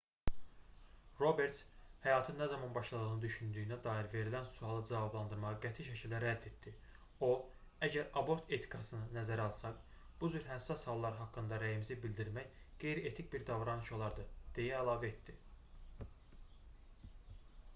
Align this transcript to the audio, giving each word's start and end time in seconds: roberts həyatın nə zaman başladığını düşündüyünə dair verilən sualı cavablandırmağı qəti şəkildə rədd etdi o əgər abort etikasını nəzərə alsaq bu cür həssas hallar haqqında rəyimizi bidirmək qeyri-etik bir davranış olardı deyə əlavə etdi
roberts 1.23 1.57
həyatın 2.05 2.39
nə 2.41 2.45
zaman 2.53 2.71
başladığını 2.77 3.21
düşündüyünə 3.25 3.75
dair 3.87 4.07
verilən 4.13 4.47
sualı 4.55 4.85
cavablandırmağı 4.91 5.59
qəti 5.65 5.85
şəkildə 5.89 6.21
rədd 6.23 6.47
etdi 6.51 6.73
o 7.29 7.29
əgər 7.89 8.09
abort 8.23 8.49
etikasını 8.59 9.11
nəzərə 9.19 9.45
alsaq 9.51 9.77
bu 10.25 10.31
cür 10.37 10.47
həssas 10.53 10.87
hallar 10.93 11.21
haqqında 11.21 11.61
rəyimizi 11.67 11.99
bidirmək 12.07 12.59
qeyri-etik 12.85 13.31
bir 13.37 13.47
davranış 13.53 13.95
olardı 13.99 14.27
deyə 14.57 14.75
əlavə 14.81 15.11
etdi 15.13 15.37